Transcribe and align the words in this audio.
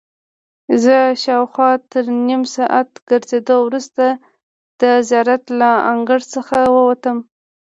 زه 0.83 0.97
شاوخوا 1.23 1.71
تر 1.91 2.05
نیم 2.27 2.43
ساعت 2.55 2.89
ګرځېدو 3.09 3.57
وروسته 3.63 4.05
د 4.81 4.83
زیارت 5.09 5.43
له 5.59 5.69
انګړ 5.91 6.19
څخه 6.33 6.57
ووتم. 6.75 7.17